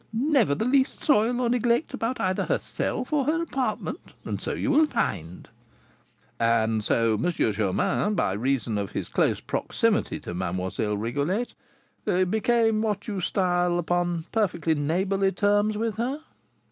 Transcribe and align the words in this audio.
Never 0.11 0.55
the 0.55 0.65
least 0.65 1.03
soil 1.03 1.39
or 1.39 1.47
neglect 1.47 1.93
about 1.93 2.19
either 2.19 2.45
herself 2.45 3.13
or 3.13 3.25
her 3.25 3.39
apartment, 3.39 3.99
and 4.25 4.41
so 4.41 4.55
you 4.55 4.71
will 4.71 4.87
find." 4.87 5.47
"And 6.39 6.83
so 6.83 7.19
M. 7.23 7.29
Germain, 7.31 8.15
by 8.15 8.31
reason 8.33 8.79
of 8.79 8.93
his 8.93 9.09
close 9.09 9.39
proximity 9.39 10.19
to 10.21 10.33
Mlle. 10.33 10.97
Rigolette, 10.97 11.53
became 12.03 12.81
what 12.81 13.07
you 13.07 13.21
style 13.21 13.77
upon 13.77 14.25
perfectly 14.31 14.73
neighbourly 14.73 15.31
terms 15.31 15.77
with 15.77 15.97
her?" 15.97 16.21